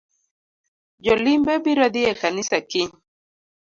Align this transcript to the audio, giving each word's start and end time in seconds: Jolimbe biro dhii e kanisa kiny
Jolimbe 1.07 1.53
biro 1.65 1.85
dhii 1.93 2.09
e 2.11 2.13
kanisa 2.21 2.57
kiny 2.69 2.91